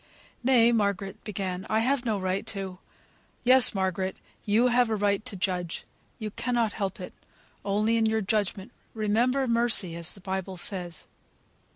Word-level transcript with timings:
"Nay," 0.43 0.71
Margaret 0.71 1.23
began, 1.23 1.67
"I 1.69 1.81
have 1.81 2.05
no 2.05 2.17
right 2.19 2.43
to" 2.47 2.79
"Yes, 3.43 3.75
Margaret, 3.75 4.17
you 4.45 4.69
have 4.69 4.89
a 4.89 4.95
right 4.95 5.23
to 5.25 5.35
judge; 5.35 5.83
you 6.17 6.31
cannot 6.31 6.73
help 6.73 6.99
it; 6.99 7.13
only 7.63 7.97
in 7.97 8.07
your 8.07 8.21
judgment 8.21 8.71
remember 8.95 9.45
mercy, 9.45 9.95
as 9.95 10.13
the 10.13 10.19
Bible 10.21 10.57
says. 10.57 11.05